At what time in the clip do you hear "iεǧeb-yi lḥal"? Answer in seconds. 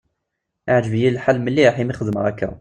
0.69-1.37